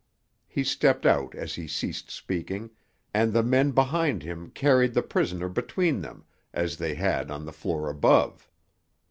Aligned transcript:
He 0.47 0.63
stepped 0.63 1.05
out 1.05 1.35
as 1.35 1.53
he 1.53 1.67
ceased 1.67 2.09
speaking, 2.09 2.71
and 3.13 3.31
the 3.33 3.43
men 3.43 3.69
behind 3.69 4.23
him 4.23 4.49
carried 4.49 4.95
the 4.95 5.03
prisoner 5.03 5.47
between 5.47 6.01
them 6.01 6.25
as 6.53 6.77
they 6.77 6.95
had 6.95 7.29
on 7.29 7.45
the 7.45 7.53
floor 7.53 7.87
above. 7.87 8.49